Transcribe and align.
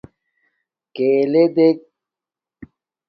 کݵلݺ 0.95 1.43
دݵک. 1.55 1.77